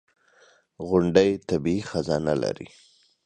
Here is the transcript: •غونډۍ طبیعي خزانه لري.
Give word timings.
•غونډۍ 0.87 1.31
طبیعي 1.49 1.81
خزانه 1.89 2.33
لري. 2.43 2.67